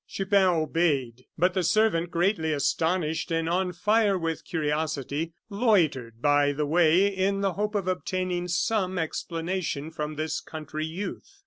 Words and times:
Chupin 0.07 0.45
obeyed; 0.45 1.25
but 1.37 1.53
the 1.53 1.61
servant, 1.61 2.09
greatly 2.09 2.51
astonished, 2.53 3.29
and 3.29 3.47
on 3.47 3.71
fire 3.71 4.17
with 4.17 4.45
curiosity, 4.45 5.35
loitered 5.47 6.23
by 6.23 6.53
the 6.53 6.65
way 6.65 7.05
in 7.05 7.41
the 7.41 7.53
hope 7.53 7.75
of 7.75 7.87
obtaining 7.87 8.47
some 8.47 8.97
explanation 8.97 9.91
from 9.91 10.15
this 10.15 10.39
country 10.41 10.87
youth. 10.87 11.33